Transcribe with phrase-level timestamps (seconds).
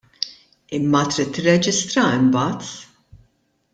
[0.77, 2.73] Imma trid tirreġistraha imbagħad.